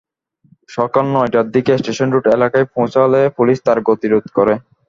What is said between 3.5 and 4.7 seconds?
তাঁর গতিরোধ করে।